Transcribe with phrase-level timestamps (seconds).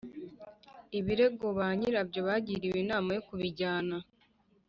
[0.99, 3.95] Ibirego ba nyirabyo bagiriwe inama yo kubijyana